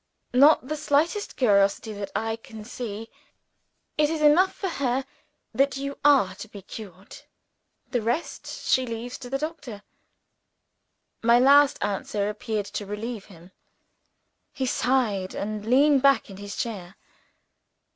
[0.33, 3.11] "Not the slightest curiosity that I could see.
[3.99, 5.05] It is enough for her
[5.53, 7.17] that you are to be cured.
[7.91, 9.83] The rest she leaves to the doctor."
[11.21, 13.51] My last answer appeared to relieve him.
[14.53, 16.95] He sighed, and leaned back in his chair.